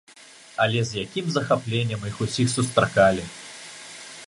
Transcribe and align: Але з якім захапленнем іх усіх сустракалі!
Але 0.63 0.79
з 0.91 1.01
якім 1.03 1.27
захапленнем 1.35 2.07
іх 2.11 2.19
усіх 2.27 2.47
сустракалі! 2.57 3.29